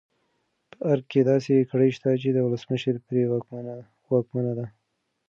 په 0.71 0.75
ارګ 0.91 1.05
کې 1.11 1.21
داسې 1.31 1.67
کړۍ 1.69 1.89
شته 1.97 2.09
چې 2.21 2.29
د 2.33 2.37
ولسمشر 2.47 2.95
پرې 3.07 3.23
واکمنه 4.11 4.53
ده. 4.59 4.65